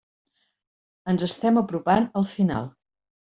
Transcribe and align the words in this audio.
Ens 1.13 1.25
estem 1.27 1.59
apropant 1.63 2.09
al 2.21 2.25
final. 2.31 2.69